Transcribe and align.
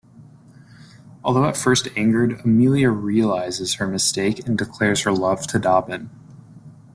Although 1.23 1.45
at 1.45 1.55
first 1.55 1.87
angered, 1.95 2.41
Amelia 2.43 2.89
realizes 2.89 3.75
her 3.75 3.87
mistake 3.87 4.47
and 4.47 4.57
declares 4.57 5.03
her 5.03 5.11
love 5.11 5.45
to 5.45 5.59
Dobbin. 5.59 6.09